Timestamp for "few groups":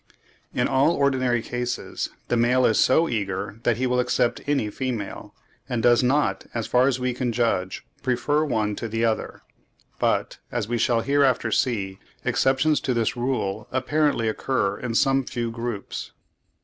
15.23-16.13